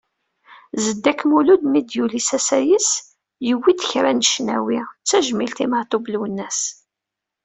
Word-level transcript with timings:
Zedek 0.83 1.19
Mulud 1.31 1.63
mi 1.71 1.81
d-yuli 1.87 2.21
s 2.27 2.29
asayes, 2.37 2.87
yewwi-d 3.47 3.81
kra 3.89 4.11
n 4.13 4.25
ccnawi 4.27 4.79
d 4.85 4.87
tajmilt 5.09 5.57
i 5.63 5.67
Meɛtub 5.71 6.03
Lwennas. 6.13 6.59